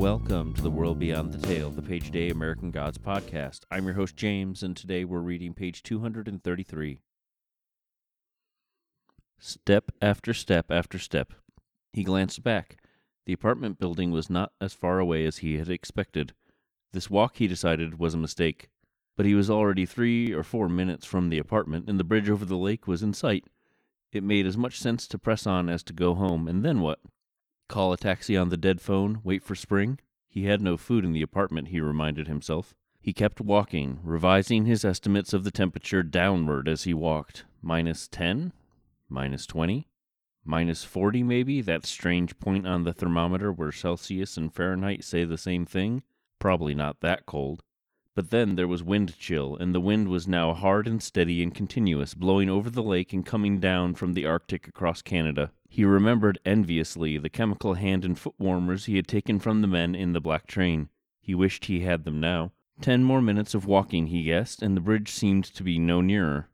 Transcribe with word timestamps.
Welcome 0.00 0.54
to 0.54 0.62
the 0.62 0.70
World 0.70 0.98
Beyond 0.98 1.30
the 1.30 1.46
Tale, 1.46 1.68
the 1.68 1.82
Page 1.82 2.10
Day 2.10 2.30
American 2.30 2.70
Gods 2.70 2.96
podcast. 2.96 3.64
I'm 3.70 3.84
your 3.84 3.92
host, 3.92 4.16
James, 4.16 4.62
and 4.62 4.74
today 4.74 5.04
we're 5.04 5.20
reading 5.20 5.52
page 5.52 5.82
233. 5.82 7.02
Step 9.38 9.92
after 10.00 10.32
step 10.32 10.70
after 10.70 10.98
step. 10.98 11.34
He 11.92 12.02
glanced 12.02 12.42
back. 12.42 12.78
The 13.26 13.34
apartment 13.34 13.78
building 13.78 14.10
was 14.10 14.30
not 14.30 14.52
as 14.58 14.72
far 14.72 15.00
away 15.00 15.26
as 15.26 15.36
he 15.36 15.58
had 15.58 15.68
expected. 15.68 16.32
This 16.92 17.10
walk, 17.10 17.36
he 17.36 17.46
decided, 17.46 17.98
was 17.98 18.14
a 18.14 18.16
mistake. 18.16 18.70
But 19.18 19.26
he 19.26 19.34
was 19.34 19.50
already 19.50 19.84
three 19.84 20.32
or 20.32 20.42
four 20.42 20.70
minutes 20.70 21.04
from 21.04 21.28
the 21.28 21.38
apartment, 21.38 21.90
and 21.90 22.00
the 22.00 22.04
bridge 22.04 22.30
over 22.30 22.46
the 22.46 22.56
lake 22.56 22.88
was 22.88 23.02
in 23.02 23.12
sight. 23.12 23.44
It 24.12 24.24
made 24.24 24.46
as 24.46 24.56
much 24.56 24.80
sense 24.80 25.06
to 25.08 25.18
press 25.18 25.46
on 25.46 25.68
as 25.68 25.82
to 25.82 25.92
go 25.92 26.14
home, 26.14 26.48
and 26.48 26.64
then 26.64 26.80
what? 26.80 27.00
Call 27.70 27.92
a 27.92 27.96
taxi 27.96 28.36
on 28.36 28.48
the 28.48 28.56
dead 28.56 28.80
phone, 28.80 29.20
wait 29.22 29.44
for 29.44 29.54
spring? 29.54 30.00
He 30.28 30.46
had 30.46 30.60
no 30.60 30.76
food 30.76 31.04
in 31.04 31.12
the 31.12 31.22
apartment, 31.22 31.68
he 31.68 31.80
reminded 31.80 32.26
himself. 32.26 32.74
He 33.00 33.12
kept 33.12 33.40
walking, 33.40 34.00
revising 34.02 34.64
his 34.64 34.84
estimates 34.84 35.32
of 35.32 35.44
the 35.44 35.52
temperature 35.52 36.02
downward 36.02 36.66
as 36.66 36.82
he 36.82 36.92
walked. 36.92 37.44
Minus 37.62 38.08
10? 38.08 38.52
Minus 39.08 39.46
20? 39.46 39.86
Minus 40.44 40.82
40, 40.82 41.22
maybe? 41.22 41.60
That 41.60 41.86
strange 41.86 42.40
point 42.40 42.66
on 42.66 42.82
the 42.82 42.92
thermometer 42.92 43.52
where 43.52 43.70
Celsius 43.70 44.36
and 44.36 44.52
Fahrenheit 44.52 45.04
say 45.04 45.24
the 45.24 45.38
same 45.38 45.64
thing? 45.64 46.02
Probably 46.40 46.74
not 46.74 46.98
that 47.02 47.24
cold. 47.24 47.62
But 48.16 48.30
then 48.30 48.56
there 48.56 48.66
was 48.66 48.82
wind 48.82 49.16
chill, 49.16 49.56
and 49.56 49.72
the 49.72 49.80
wind 49.80 50.08
was 50.08 50.26
now 50.26 50.54
hard 50.54 50.88
and 50.88 51.00
steady 51.00 51.40
and 51.40 51.54
continuous, 51.54 52.14
blowing 52.14 52.50
over 52.50 52.68
the 52.68 52.82
lake 52.82 53.12
and 53.12 53.24
coming 53.24 53.60
down 53.60 53.94
from 53.94 54.14
the 54.14 54.26
Arctic 54.26 54.66
across 54.66 55.02
Canada. 55.02 55.52
He 55.72 55.84
remembered 55.84 56.40
enviously 56.44 57.16
the 57.16 57.30
chemical 57.30 57.74
hand 57.74 58.04
and 58.04 58.18
foot 58.18 58.34
warmers 58.40 58.86
he 58.86 58.96
had 58.96 59.06
taken 59.06 59.38
from 59.38 59.60
the 59.60 59.68
men 59.68 59.94
in 59.94 60.12
the 60.12 60.20
black 60.20 60.48
train. 60.48 60.88
He 61.20 61.32
wished 61.32 61.66
he 61.66 61.82
had 61.82 62.02
them 62.02 62.18
now. 62.18 62.50
Ten 62.80 63.04
more 63.04 63.22
minutes 63.22 63.54
of 63.54 63.66
walking, 63.66 64.08
he 64.08 64.24
guessed, 64.24 64.62
and 64.62 64.76
the 64.76 64.80
bridge 64.80 65.08
seemed 65.10 65.44
to 65.44 65.62
be 65.62 65.78
no 65.78 66.00
nearer. 66.00 66.48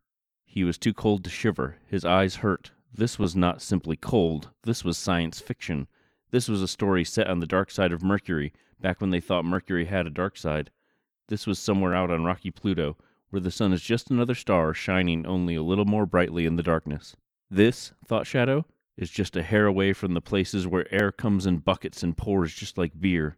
He 0.45 0.65
was 0.65 0.77
too 0.77 0.93
cold 0.93 1.25
to 1.25 1.31
shiver. 1.31 1.79
His 1.87 2.05
eyes 2.05 2.37
hurt. 2.37 2.73
This 2.93 3.19
was 3.19 3.35
not 3.35 3.63
simply 3.63 3.97
cold. 3.97 4.51
This 4.65 4.85
was 4.85 4.99
science 4.99 5.41
fiction. 5.41 5.89
This 6.31 6.47
was 6.47 6.61
a 6.61 6.69
story 6.69 7.03
set 7.03 7.27
on 7.27 7.41
the 7.41 7.47
dark 7.47 7.71
side 7.71 7.93
of 7.93 8.03
Mercury, 8.03 8.53
back 8.79 9.01
when 9.01 9.11
they 9.11 9.21
thought 9.21 9.47
Mercury 9.47 9.87
had 9.87 10.07
a 10.07 10.11
dark 10.11 10.37
side. 10.37 10.71
This 11.29 11.47
was 11.47 11.59
somewhere 11.59 11.95
out 11.95 12.11
on 12.11 12.25
rocky 12.25 12.51
Pluto, 12.51 12.99
where 13.31 13.41
the 13.41 13.51
sun 13.51 13.73
is 13.73 13.81
just 13.81 14.11
another 14.11 14.35
star 14.35 14.75
shining 14.75 15.25
only 15.25 15.55
a 15.55 15.63
little 15.63 15.87
more 15.87 16.05
brightly 16.05 16.45
in 16.45 16.57
the 16.57 16.63
darkness. 16.63 17.17
This, 17.51 17.93
thought 18.05 18.27
Shadow, 18.27 18.67
is 18.97 19.11
just 19.11 19.37
a 19.37 19.43
hair 19.43 19.67
away 19.67 19.93
from 19.93 20.15
the 20.15 20.21
places 20.21 20.67
where 20.67 20.93
air 20.93 21.13
comes 21.13 21.47
in 21.47 21.59
buckets 21.59 22.03
and 22.03 22.17
pours 22.17 22.55
just 22.55 22.79
like 22.79 23.01
beer. 23.01 23.37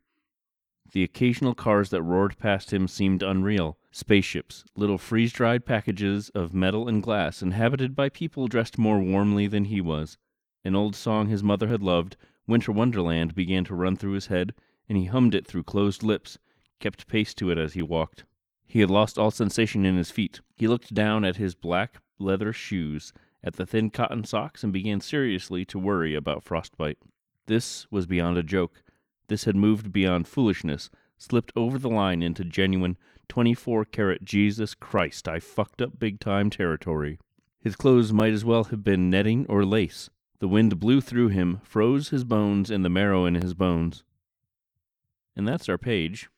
The 0.93 1.03
occasional 1.03 1.55
cars 1.55 1.91
that 1.91 2.03
roared 2.03 2.39
past 2.39 2.73
him 2.73 2.89
seemed 2.89 3.23
unreal 3.23 3.77
spaceships, 3.91 4.65
little 4.77 4.97
freeze 4.97 5.33
dried 5.33 5.67
packages 5.67 6.31
of 6.31 6.55
metal 6.55 6.89
and 6.89 7.03
glass 7.03 7.43
inhabited 7.43 7.95
by 7.95 8.09
people 8.09 8.47
dressed 8.47 8.79
more 8.79 9.01
warmly 9.01 9.47
than 9.47 9.65
he 9.65 9.81
was. 9.81 10.17
An 10.65 10.75
old 10.75 10.95
song 10.95 11.29
his 11.29 11.43
mother 11.43 11.69
had 11.69 11.83
loved, 11.83 12.17
Winter 12.47 12.73
Wonderland, 12.73 13.35
began 13.35 13.65
to 13.65 13.75
run 13.75 13.97
through 13.97 14.13
his 14.13 14.29
head, 14.29 14.55
and 14.89 14.97
he 14.97 15.05
hummed 15.07 15.35
it 15.35 15.47
through 15.47 15.65
closed 15.65 16.03
lips, 16.03 16.39
kept 16.81 17.07
pace 17.09 17.35
to 17.35 17.51
it 17.51 17.59
as 17.59 17.75
he 17.75 17.83
walked. 17.83 18.25
He 18.67 18.81
had 18.81 18.91
lost 18.91 19.19
all 19.19 19.31
sensation 19.31 19.85
in 19.85 19.97
his 19.97 20.11
feet. 20.11 20.41
He 20.57 20.69
looked 20.69 20.95
down 20.95 21.25
at 21.25 21.37
his 21.37 21.55
black 21.55 22.01
leather 22.19 22.53
shoes 22.53 23.13
at 23.43 23.57
the 23.57 23.67
thin 23.67 23.91
cotton 23.91 24.25
socks 24.25 24.65
and 24.65 24.73
began 24.73 25.01
seriously 25.01 25.65
to 25.65 25.79
worry 25.79 26.15
about 26.15 26.45
frostbite. 26.45 26.99
This 27.47 27.87
was 27.91 28.07
beyond 28.07 28.37
a 28.37 28.43
joke. 28.43 28.83
This 29.29 29.45
had 29.45 29.57
moved 29.57 29.93
beyond 29.93 30.29
foolishness, 30.29 30.91
slipped 31.17 31.53
over 31.57 31.79
the 31.79 31.89
line 31.89 32.23
into 32.23 32.45
genuine 32.45 32.97
24 33.29 33.85
karat 33.85 34.25
Jesus 34.25 34.75
Christ, 34.75 35.29
I 35.29 35.39
fucked 35.39 35.83
up 35.83 35.99
big 35.99 36.19
time 36.19 36.51
territory. 36.51 37.19
His 37.61 37.77
clothes 37.77 38.13
might 38.13 38.33
as 38.33 38.45
well 38.45 38.65
have 38.65 38.83
been 38.83 39.11
netting 39.11 39.45
or 39.49 39.65
lace. 39.65 40.09
The 40.39 40.49
wind 40.49 40.79
blew 40.79 41.01
through 41.01 41.29
him, 41.29 41.61
froze 41.63 42.09
his 42.09 42.25
bones 42.25 42.71
and 42.71 42.85
the 42.85 42.89
marrow 42.89 43.27
in 43.27 43.35
his 43.35 43.55
bones. 43.55 44.05
And 45.37 45.47
that's 45.47 45.69
our 45.69 45.79
page. 45.79 46.29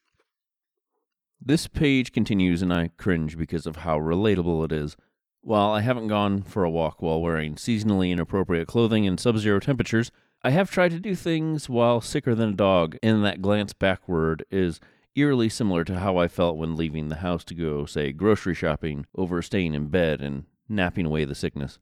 This 1.40 1.66
page 1.68 2.12
continues, 2.12 2.60
and 2.60 2.72
I 2.72 2.90
cringe 2.98 3.38
because 3.38 3.66
of 3.66 3.76
how 3.76 3.98
relatable 3.98 4.64
it 4.64 4.72
is. 4.72 4.96
While 5.42 5.70
I 5.70 5.80
haven't 5.80 6.08
gone 6.08 6.42
for 6.42 6.64
a 6.64 6.70
walk 6.70 7.00
while 7.00 7.20
wearing 7.20 7.54
seasonally 7.54 8.10
inappropriate 8.10 8.68
clothing 8.68 9.04
in 9.04 9.16
sub 9.16 9.38
zero 9.38 9.58
temperatures, 9.58 10.12
I 10.42 10.50
have 10.50 10.70
tried 10.70 10.90
to 10.90 11.00
do 11.00 11.14
things 11.14 11.68
while 11.68 12.00
sicker 12.00 12.34
than 12.34 12.50
a 12.50 12.54
dog, 12.54 12.96
and 13.02 13.24
that 13.24 13.40
glance 13.40 13.72
backward 13.72 14.44
is 14.50 14.80
eerily 15.14 15.48
similar 15.48 15.82
to 15.84 15.98
how 15.98 16.18
I 16.18 16.28
felt 16.28 16.56
when 16.56 16.76
leaving 16.76 17.08
the 17.08 17.16
house 17.16 17.42
to 17.44 17.54
go, 17.54 17.86
say, 17.86 18.12
grocery 18.12 18.54
shopping 18.54 19.06
over 19.16 19.40
staying 19.40 19.74
in 19.74 19.88
bed 19.88 20.20
and 20.20 20.44
napping 20.68 21.06
away 21.06 21.24
the 21.24 21.34
sickness. 21.34 21.78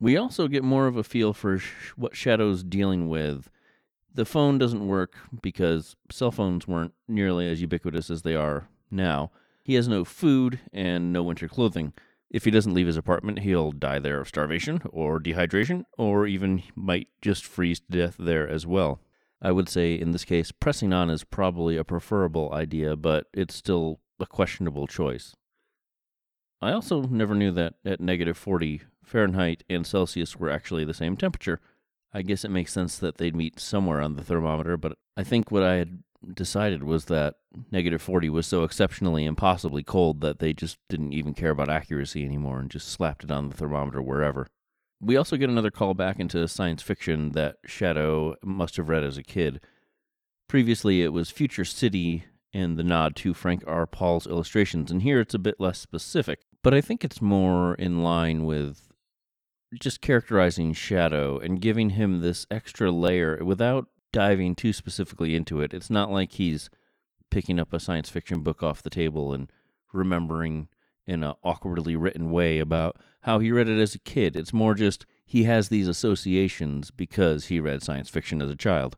We 0.00 0.16
also 0.16 0.48
get 0.48 0.64
more 0.64 0.86
of 0.86 0.96
a 0.96 1.04
feel 1.04 1.32
for 1.32 1.58
sh- 1.58 1.92
what 1.96 2.16
Shadow's 2.16 2.64
dealing 2.64 3.08
with. 3.08 3.50
The 4.12 4.24
phone 4.24 4.58
doesn't 4.58 4.86
work 4.86 5.16
because 5.42 5.96
cell 6.10 6.32
phones 6.32 6.66
weren't 6.66 6.94
nearly 7.06 7.48
as 7.48 7.60
ubiquitous 7.60 8.10
as 8.10 8.22
they 8.22 8.34
are 8.34 8.68
now. 8.90 9.30
He 9.62 9.74
has 9.74 9.86
no 9.86 10.04
food 10.04 10.60
and 10.72 11.12
no 11.12 11.22
winter 11.22 11.46
clothing. 11.46 11.92
If 12.32 12.46
he 12.46 12.50
doesn't 12.50 12.72
leave 12.72 12.86
his 12.86 12.96
apartment, 12.96 13.40
he'll 13.40 13.72
die 13.72 13.98
there 13.98 14.18
of 14.18 14.28
starvation 14.28 14.80
or 14.88 15.20
dehydration, 15.20 15.84
or 15.98 16.26
even 16.26 16.62
might 16.74 17.08
just 17.20 17.44
freeze 17.44 17.80
to 17.80 17.86
death 17.90 18.16
there 18.18 18.48
as 18.48 18.66
well. 18.66 19.00
I 19.42 19.52
would 19.52 19.68
say 19.68 19.94
in 19.94 20.12
this 20.12 20.24
case, 20.24 20.50
pressing 20.50 20.94
on 20.94 21.10
is 21.10 21.24
probably 21.24 21.76
a 21.76 21.84
preferable 21.84 22.50
idea, 22.54 22.96
but 22.96 23.26
it's 23.34 23.54
still 23.54 24.00
a 24.18 24.24
questionable 24.24 24.86
choice. 24.86 25.34
I 26.62 26.72
also 26.72 27.02
never 27.02 27.34
knew 27.34 27.50
that 27.50 27.74
at 27.84 28.00
negative 28.00 28.38
40, 28.38 28.80
Fahrenheit 29.04 29.62
and 29.68 29.86
Celsius 29.86 30.36
were 30.36 30.48
actually 30.48 30.84
the 30.84 30.94
same 30.94 31.18
temperature. 31.18 31.60
I 32.14 32.22
guess 32.22 32.44
it 32.44 32.50
makes 32.50 32.72
sense 32.72 32.96
that 32.98 33.18
they'd 33.18 33.36
meet 33.36 33.60
somewhere 33.60 34.00
on 34.00 34.16
the 34.16 34.24
thermometer, 34.24 34.78
but 34.78 34.96
I 35.18 35.24
think 35.24 35.50
what 35.50 35.64
I 35.64 35.74
had 35.74 36.02
decided 36.34 36.82
was 36.82 37.06
that 37.06 37.36
negative 37.70 38.02
40 38.02 38.30
was 38.30 38.46
so 38.46 38.64
exceptionally 38.64 39.24
impossibly 39.24 39.82
cold 39.82 40.20
that 40.20 40.38
they 40.38 40.52
just 40.52 40.78
didn't 40.88 41.12
even 41.12 41.34
care 41.34 41.50
about 41.50 41.68
accuracy 41.68 42.24
anymore 42.24 42.60
and 42.60 42.70
just 42.70 42.88
slapped 42.88 43.24
it 43.24 43.30
on 43.30 43.48
the 43.48 43.56
thermometer 43.56 44.00
wherever. 44.00 44.46
We 45.00 45.16
also 45.16 45.36
get 45.36 45.50
another 45.50 45.70
call 45.70 45.94
back 45.94 46.20
into 46.20 46.46
science 46.46 46.82
fiction 46.82 47.32
that 47.32 47.56
Shadow 47.66 48.36
must 48.44 48.76
have 48.76 48.88
read 48.88 49.02
as 49.02 49.18
a 49.18 49.22
kid. 49.22 49.60
Previously, 50.48 51.02
it 51.02 51.12
was 51.12 51.30
Future 51.30 51.64
City 51.64 52.24
and 52.54 52.76
the 52.76 52.84
nod 52.84 53.16
to 53.16 53.34
Frank 53.34 53.64
R. 53.66 53.86
Paul's 53.86 54.26
illustrations, 54.26 54.90
and 54.90 55.02
here 55.02 55.20
it's 55.20 55.34
a 55.34 55.38
bit 55.38 55.56
less 55.58 55.78
specific, 55.78 56.40
but 56.62 56.74
I 56.74 56.80
think 56.80 57.02
it's 57.02 57.22
more 57.22 57.74
in 57.74 58.02
line 58.02 58.44
with 58.44 58.92
just 59.80 60.00
characterizing 60.00 60.72
Shadow 60.72 61.38
and 61.38 61.60
giving 61.60 61.90
him 61.90 62.20
this 62.20 62.46
extra 62.50 62.90
layer 62.90 63.42
without 63.42 63.88
diving 64.12 64.54
too 64.54 64.72
specifically 64.72 65.34
into 65.34 65.60
it. 65.60 65.74
It's 65.74 65.90
not 65.90 66.10
like 66.10 66.32
he's 66.32 66.70
picking 67.30 67.58
up 67.58 67.72
a 67.72 67.80
science 67.80 68.10
fiction 68.10 68.40
book 68.40 68.62
off 68.62 68.82
the 68.82 68.90
table 68.90 69.32
and 69.32 69.50
remembering 69.92 70.68
in 71.06 71.24
an 71.24 71.34
awkwardly 71.42 71.96
written 71.96 72.30
way 72.30 72.58
about 72.58 72.96
how 73.22 73.38
he 73.38 73.50
read 73.50 73.68
it 73.68 73.80
as 73.80 73.94
a 73.94 73.98
kid. 73.98 74.36
It's 74.36 74.52
more 74.52 74.74
just 74.74 75.06
he 75.24 75.44
has 75.44 75.68
these 75.68 75.88
associations 75.88 76.90
because 76.90 77.46
he 77.46 77.58
read 77.58 77.82
science 77.82 78.08
fiction 78.08 78.42
as 78.42 78.50
a 78.50 78.56
child. 78.56 78.96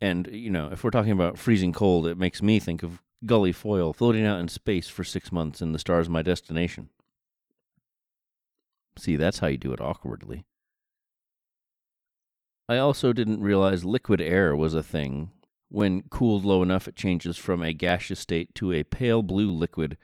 And, 0.00 0.28
you 0.30 0.50
know, 0.50 0.68
if 0.70 0.84
we're 0.84 0.90
talking 0.90 1.12
about 1.12 1.38
freezing 1.38 1.72
cold, 1.72 2.06
it 2.06 2.18
makes 2.18 2.42
me 2.42 2.60
think 2.60 2.82
of 2.82 3.02
Gully 3.24 3.52
Foyle 3.52 3.92
floating 3.92 4.26
out 4.26 4.40
in 4.40 4.48
space 4.48 4.88
for 4.88 5.04
six 5.04 5.32
months 5.32 5.60
and 5.62 5.74
the 5.74 5.78
stars 5.78 6.08
my 6.08 6.22
destination. 6.22 6.90
See, 8.98 9.16
that's 9.16 9.38
how 9.38 9.46
you 9.46 9.58
do 9.58 9.72
it 9.72 9.80
awkwardly. 9.80 10.44
I 12.68 12.78
also 12.78 13.12
didn't 13.12 13.42
realize 13.42 13.84
liquid 13.84 14.20
air 14.20 14.56
was 14.56 14.74
a 14.74 14.82
thing. 14.82 15.30
When 15.68 16.02
cooled 16.10 16.44
low 16.44 16.62
enough, 16.62 16.88
it 16.88 16.96
changes 16.96 17.36
from 17.36 17.62
a 17.62 17.72
gaseous 17.72 18.18
state 18.18 18.54
to 18.56 18.72
a 18.72 18.82
pale 18.82 19.22
blue 19.22 19.52
liquid. 19.52 19.96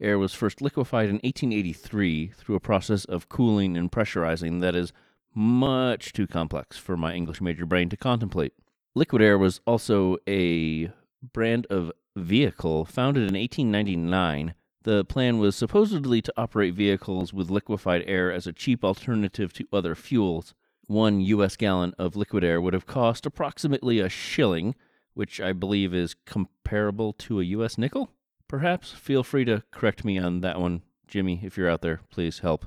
Air 0.00 0.18
was 0.18 0.32
first 0.32 0.62
liquefied 0.62 1.08
in 1.10 1.16
1883 1.16 2.28
through 2.28 2.56
a 2.56 2.60
process 2.60 3.04
of 3.04 3.28
cooling 3.28 3.76
and 3.76 3.92
pressurizing 3.92 4.60
that 4.62 4.74
is 4.74 4.92
much 5.34 6.14
too 6.14 6.26
complex 6.26 6.78
for 6.78 6.96
my 6.96 7.14
English 7.14 7.42
major 7.42 7.66
brain 7.66 7.90
to 7.90 7.96
contemplate. 7.96 8.54
Liquid 8.94 9.20
air 9.20 9.36
was 9.36 9.60
also 9.66 10.16
a 10.26 10.90
brand 11.34 11.66
of 11.66 11.92
vehicle 12.16 12.86
founded 12.86 13.28
in 13.28 13.38
1899. 13.38 14.54
The 14.84 15.04
plan 15.04 15.38
was 15.38 15.56
supposedly 15.56 16.22
to 16.22 16.32
operate 16.38 16.72
vehicles 16.72 17.34
with 17.34 17.50
liquefied 17.50 18.02
air 18.06 18.32
as 18.32 18.46
a 18.46 18.52
cheap 18.52 18.82
alternative 18.82 19.52
to 19.54 19.66
other 19.72 19.94
fuels 19.94 20.54
one 20.86 21.20
U.S. 21.20 21.56
gallon 21.56 21.94
of 21.98 22.16
liquid 22.16 22.44
air 22.44 22.60
would 22.60 22.74
have 22.74 22.86
cost 22.86 23.26
approximately 23.26 23.98
a 23.98 24.08
shilling, 24.08 24.74
which 25.14 25.40
I 25.40 25.52
believe 25.52 25.94
is 25.94 26.14
comparable 26.24 27.12
to 27.14 27.40
a 27.40 27.44
U.S. 27.44 27.76
nickel. 27.78 28.10
Perhaps 28.48 28.92
feel 28.92 29.24
free 29.24 29.44
to 29.46 29.64
correct 29.72 30.04
me 30.04 30.18
on 30.18 30.40
that 30.40 30.60
one, 30.60 30.82
Jimmy, 31.08 31.40
if 31.42 31.56
you're 31.56 31.70
out 31.70 31.82
there. 31.82 32.00
Please 32.10 32.40
help. 32.40 32.66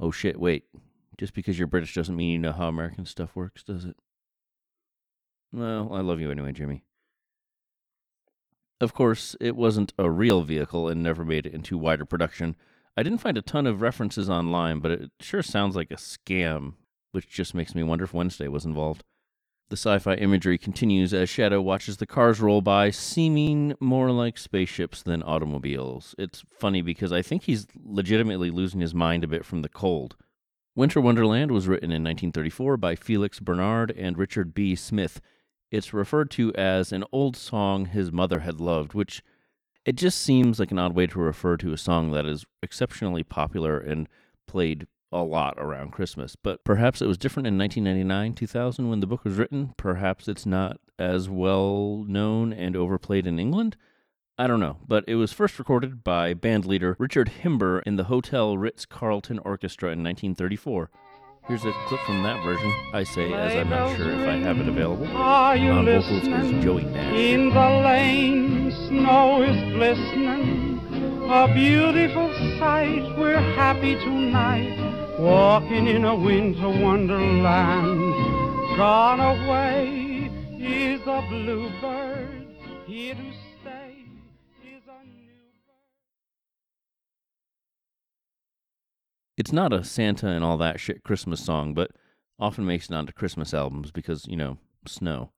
Oh 0.00 0.10
shit, 0.10 0.40
wait. 0.40 0.64
Just 1.16 1.32
because 1.32 1.58
you're 1.58 1.68
British 1.68 1.94
doesn't 1.94 2.16
mean 2.16 2.32
you 2.32 2.38
know 2.38 2.52
how 2.52 2.68
American 2.68 3.06
stuff 3.06 3.34
works, 3.34 3.62
does 3.62 3.84
it? 3.84 3.96
Well, 5.52 5.90
I 5.92 6.00
love 6.00 6.20
you 6.20 6.30
anyway, 6.30 6.52
Jimmy. 6.52 6.82
Of 8.80 8.92
course, 8.92 9.36
it 9.40 9.56
wasn't 9.56 9.94
a 9.98 10.10
real 10.10 10.42
vehicle 10.42 10.88
and 10.88 11.02
never 11.02 11.24
made 11.24 11.46
it 11.46 11.54
into 11.54 11.78
wider 11.78 12.04
production. 12.04 12.56
I 12.96 13.02
didn't 13.02 13.20
find 13.20 13.36
a 13.36 13.42
ton 13.42 13.66
of 13.66 13.82
references 13.82 14.30
online, 14.30 14.80
but 14.80 14.90
it 14.90 15.10
sure 15.20 15.42
sounds 15.42 15.76
like 15.76 15.90
a 15.90 15.96
scam, 15.96 16.74
which 17.12 17.28
just 17.28 17.54
makes 17.54 17.74
me 17.74 17.82
wonder 17.82 18.04
if 18.04 18.14
Wednesday 18.14 18.48
was 18.48 18.64
involved. 18.64 19.04
The 19.68 19.76
sci 19.76 19.98
fi 19.98 20.14
imagery 20.14 20.58
continues 20.58 21.12
as 21.12 21.28
Shadow 21.28 21.60
watches 21.60 21.96
the 21.96 22.06
cars 22.06 22.40
roll 22.40 22.60
by, 22.60 22.90
seeming 22.90 23.74
more 23.80 24.12
like 24.12 24.38
spaceships 24.38 25.02
than 25.02 25.24
automobiles. 25.24 26.14
It's 26.18 26.44
funny 26.50 26.82
because 26.82 27.12
I 27.12 27.20
think 27.20 27.42
he's 27.42 27.66
legitimately 27.84 28.50
losing 28.50 28.80
his 28.80 28.94
mind 28.94 29.24
a 29.24 29.28
bit 29.28 29.44
from 29.44 29.62
the 29.62 29.68
cold. 29.68 30.16
Winter 30.76 31.00
Wonderland 31.00 31.50
was 31.50 31.66
written 31.66 31.90
in 31.90 32.04
1934 32.04 32.76
by 32.76 32.94
Felix 32.94 33.40
Bernard 33.40 33.90
and 33.90 34.16
Richard 34.16 34.54
B. 34.54 34.76
Smith. 34.76 35.20
It's 35.72 35.92
referred 35.92 36.30
to 36.32 36.54
as 36.54 36.92
an 36.92 37.04
old 37.10 37.36
song 37.36 37.86
his 37.86 38.12
mother 38.12 38.40
had 38.40 38.60
loved, 38.60 38.94
which 38.94 39.20
it 39.86 39.94
just 39.94 40.20
seems 40.20 40.58
like 40.58 40.72
an 40.72 40.80
odd 40.80 40.94
way 40.94 41.06
to 41.06 41.18
refer 41.20 41.56
to 41.56 41.72
a 41.72 41.78
song 41.78 42.10
that 42.10 42.26
is 42.26 42.44
exceptionally 42.60 43.22
popular 43.22 43.78
and 43.78 44.08
played 44.48 44.88
a 45.12 45.22
lot 45.22 45.54
around 45.58 45.92
Christmas. 45.92 46.34
But 46.34 46.64
perhaps 46.64 47.00
it 47.00 47.06
was 47.06 47.16
different 47.16 47.46
in 47.46 47.56
1999, 47.56 48.34
2000 48.34 48.90
when 48.90 48.98
the 48.98 49.06
book 49.06 49.24
was 49.24 49.38
written. 49.38 49.74
Perhaps 49.76 50.26
it's 50.26 50.44
not 50.44 50.80
as 50.98 51.28
well 51.28 52.04
known 52.08 52.52
and 52.52 52.76
overplayed 52.76 53.28
in 53.28 53.38
England. 53.38 53.76
I 54.36 54.48
don't 54.48 54.60
know, 54.60 54.78
but 54.86 55.04
it 55.06 55.14
was 55.14 55.32
first 55.32 55.56
recorded 55.58 56.02
by 56.02 56.34
band 56.34 56.66
leader 56.66 56.96
Richard 56.98 57.30
Himber 57.42 57.80
in 57.86 57.94
the 57.94 58.04
Hotel 58.04 58.58
Ritz 58.58 58.84
Carlton 58.86 59.38
Orchestra 59.38 59.90
in 59.90 60.02
1934. 60.02 60.90
Here's 61.48 61.64
a 61.64 61.72
clip 61.86 62.00
from 62.00 62.24
that 62.24 62.42
version. 62.42 62.74
I 62.92 63.04
say, 63.04 63.32
as 63.32 63.54
I'm 63.54 63.70
not 63.70 63.96
sure 63.96 64.10
if 64.10 64.28
I 64.28 64.34
have 64.38 64.58
it 64.58 64.66
available. 64.66 65.06
On 65.16 65.84
vocals 65.84 66.10
is 66.10 66.64
Joey 66.64 66.82
Nash. 66.86 67.14
In 67.14 67.50
the 67.50 67.70
lane, 67.86 68.72
snow 68.88 69.42
is 69.42 69.56
glistening. 69.72 70.80
A 71.30 71.46
beautiful 71.54 72.34
sight. 72.58 73.16
We're 73.16 73.38
happy 73.54 73.94
tonight. 73.94 75.20
Walking 75.20 75.86
in 75.86 76.04
a 76.04 76.16
winter 76.16 76.68
wonderland. 76.68 78.12
Gone 78.76 79.20
away 79.20 80.28
is 80.58 81.00
a 81.02 81.24
bluebird. 81.28 82.44
Here 82.86 83.14
to 83.14 83.45
It's 89.36 89.52
not 89.52 89.72
a 89.72 89.84
Santa 89.84 90.28
and 90.28 90.42
all 90.42 90.56
that 90.58 90.80
shit 90.80 91.04
Christmas 91.04 91.44
song, 91.44 91.74
but 91.74 91.90
often 92.38 92.64
makes 92.64 92.88
it 92.88 92.94
onto 92.94 93.12
Christmas 93.12 93.52
albums 93.52 93.90
because, 93.90 94.26
you 94.26 94.36
know, 94.36 94.58
snow. 94.86 95.30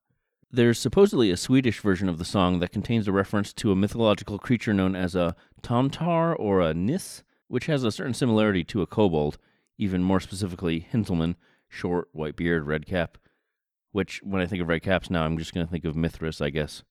There's 0.51 0.79
supposedly 0.79 1.31
a 1.31 1.37
Swedish 1.37 1.79
version 1.81 2.09
of 2.09 2.17
the 2.17 2.25
song 2.25 2.59
that 2.59 2.71
contains 2.71 3.07
a 3.07 3.11
reference 3.11 3.53
to 3.53 3.71
a 3.71 3.75
mythological 3.75 4.39
creature 4.39 4.73
known 4.73 4.95
as 4.95 5.15
a 5.15 5.35
tomtar 5.61 6.35
or 6.39 6.61
a 6.61 6.73
nis, 6.73 7.23
which 7.47 7.67
has 7.67 7.83
a 7.83 7.91
certain 7.91 8.13
similarity 8.13 8.63
to 8.65 8.81
a 8.81 8.87
kobold, 8.87 9.37
even 9.77 10.01
more 10.01 10.19
specifically 10.19 10.87
Hinzelmann, 10.91 11.35
short, 11.67 12.07
white 12.13 12.35
beard, 12.35 12.65
red 12.65 12.85
cap. 12.85 13.17
Which, 13.91 14.21
when 14.23 14.41
I 14.41 14.45
think 14.45 14.61
of 14.61 14.67
red 14.67 14.81
caps 14.81 15.09
now, 15.09 15.23
I'm 15.23 15.37
just 15.37 15.53
going 15.53 15.65
to 15.65 15.71
think 15.71 15.85
of 15.85 15.95
Mithras, 15.95 16.41
I 16.41 16.51
guess. 16.51 16.83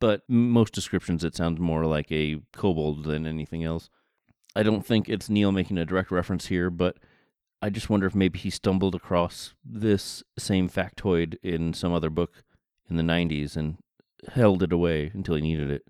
But 0.00 0.22
most 0.28 0.72
descriptions, 0.72 1.24
it 1.24 1.36
sounds 1.36 1.60
more 1.60 1.84
like 1.86 2.10
a 2.10 2.40
kobold 2.52 3.04
than 3.04 3.26
anything 3.26 3.64
else. 3.64 3.90
I 4.58 4.64
don't 4.64 4.84
think 4.84 5.08
it's 5.08 5.30
Neil 5.30 5.52
making 5.52 5.78
a 5.78 5.84
direct 5.84 6.10
reference 6.10 6.46
here, 6.46 6.68
but 6.68 6.96
I 7.62 7.70
just 7.70 7.88
wonder 7.88 8.08
if 8.08 8.16
maybe 8.16 8.40
he 8.40 8.50
stumbled 8.50 8.96
across 8.96 9.54
this 9.64 10.24
same 10.36 10.68
factoid 10.68 11.36
in 11.44 11.72
some 11.74 11.92
other 11.92 12.10
book 12.10 12.42
in 12.90 12.96
the 12.96 13.04
90s 13.04 13.56
and 13.56 13.76
held 14.32 14.64
it 14.64 14.72
away 14.72 15.12
until 15.14 15.36
he 15.36 15.42
needed 15.42 15.70
it. 15.70 15.82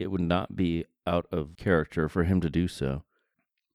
It 0.00 0.10
would 0.10 0.20
not 0.20 0.56
be 0.56 0.84
out 1.06 1.26
of 1.30 1.56
character 1.56 2.08
for 2.08 2.24
him 2.24 2.40
to 2.40 2.50
do 2.50 2.66
so. 2.66 3.04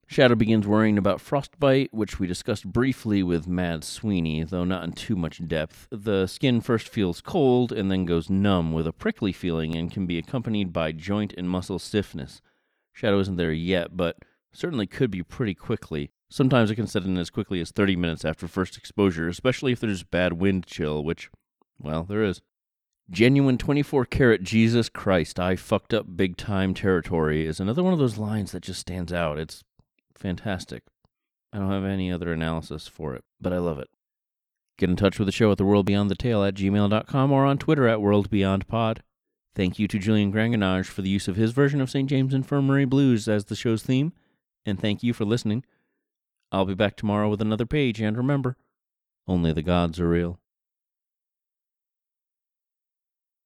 Shadow 0.06 0.34
begins 0.34 0.66
worrying 0.66 0.98
about 0.98 1.22
frostbite, 1.22 1.94
which 1.94 2.20
we 2.20 2.26
discussed 2.26 2.70
briefly 2.70 3.22
with 3.22 3.48
Mad 3.48 3.82
Sweeney, 3.82 4.44
though 4.44 4.64
not 4.64 4.84
in 4.84 4.92
too 4.92 5.16
much 5.16 5.48
depth. 5.48 5.88
The 5.90 6.26
skin 6.26 6.60
first 6.60 6.90
feels 6.90 7.22
cold 7.22 7.72
and 7.72 7.90
then 7.90 8.04
goes 8.04 8.28
numb 8.28 8.74
with 8.74 8.86
a 8.86 8.92
prickly 8.92 9.32
feeling 9.32 9.74
and 9.74 9.90
can 9.90 10.04
be 10.04 10.18
accompanied 10.18 10.70
by 10.70 10.92
joint 10.92 11.32
and 11.38 11.48
muscle 11.48 11.78
stiffness. 11.78 12.42
Shadow 12.96 13.18
isn't 13.20 13.36
there 13.36 13.52
yet, 13.52 13.94
but 13.94 14.16
certainly 14.54 14.86
could 14.86 15.10
be 15.10 15.22
pretty 15.22 15.54
quickly. 15.54 16.12
Sometimes 16.30 16.70
it 16.70 16.76
can 16.76 16.86
set 16.86 17.04
in 17.04 17.18
as 17.18 17.28
quickly 17.28 17.60
as 17.60 17.70
30 17.70 17.94
minutes 17.94 18.24
after 18.24 18.48
first 18.48 18.78
exposure, 18.78 19.28
especially 19.28 19.72
if 19.72 19.80
there's 19.80 20.02
bad 20.02 20.32
wind 20.32 20.64
chill, 20.64 21.04
which, 21.04 21.28
well, 21.78 22.04
there 22.04 22.24
is. 22.24 22.40
Genuine 23.10 23.58
24 23.58 24.06
karat 24.06 24.42
Jesus 24.42 24.88
Christ, 24.88 25.38
I 25.38 25.56
fucked 25.56 25.92
up 25.92 26.16
big 26.16 26.38
time 26.38 26.72
territory 26.72 27.46
is 27.46 27.60
another 27.60 27.82
one 27.82 27.92
of 27.92 27.98
those 27.98 28.16
lines 28.16 28.52
that 28.52 28.62
just 28.62 28.80
stands 28.80 29.12
out. 29.12 29.38
It's 29.38 29.62
fantastic. 30.14 30.82
I 31.52 31.58
don't 31.58 31.70
have 31.70 31.84
any 31.84 32.10
other 32.10 32.32
analysis 32.32 32.88
for 32.88 33.14
it, 33.14 33.24
but 33.38 33.52
I 33.52 33.58
love 33.58 33.78
it. 33.78 33.90
Get 34.78 34.88
in 34.88 34.96
touch 34.96 35.18
with 35.18 35.26
the 35.26 35.32
show 35.32 35.52
at 35.52 35.58
the 35.58 35.66
world 35.66 35.84
beyond 35.84 36.10
the 36.10 36.16
tale 36.16 36.42
at 36.42 36.54
gmail.com 36.54 37.30
or 37.30 37.44
on 37.44 37.58
Twitter 37.58 37.86
at 37.86 37.98
worldbeyondpod. 37.98 39.00
Thank 39.56 39.78
you 39.78 39.88
to 39.88 39.98
Julian 39.98 40.30
Granganage 40.30 40.86
for 40.86 41.00
the 41.00 41.08
use 41.08 41.28
of 41.28 41.36
his 41.36 41.52
version 41.52 41.80
of 41.80 41.88
St. 41.88 42.10
James 42.10 42.34
Infirmary 42.34 42.84
Blues 42.84 43.26
as 43.26 43.46
the 43.46 43.56
show's 43.56 43.82
theme, 43.82 44.12
and 44.66 44.78
thank 44.78 45.02
you 45.02 45.14
for 45.14 45.24
listening. 45.24 45.64
I'll 46.52 46.66
be 46.66 46.74
back 46.74 46.94
tomorrow 46.94 47.30
with 47.30 47.40
another 47.40 47.64
page, 47.64 47.98
and 47.98 48.18
remember, 48.18 48.58
only 49.26 49.54
the 49.54 49.62
gods 49.62 49.98
are 49.98 50.10
real. 50.10 50.38